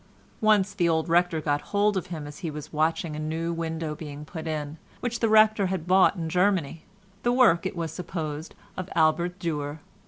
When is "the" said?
0.73-0.89, 5.19-5.29